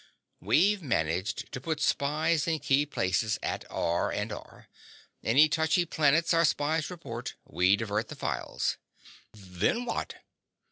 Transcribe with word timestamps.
We've 0.39 0.81
managed 0.81 1.51
to 1.51 1.61
put 1.61 1.79
spies 1.79 2.47
in 2.47 2.57
key 2.57 2.87
places 2.87 3.37
at 3.43 3.65
R&R. 3.69 4.67
Any 5.23 5.47
touchy 5.47 5.85
planets 5.85 6.33
our 6.33 6.43
spies 6.43 6.89
report, 6.89 7.35
we 7.45 7.75
divert 7.75 8.07
the 8.07 8.15
files." 8.15 8.77
"Then 9.35 9.85
what?" 9.85 10.15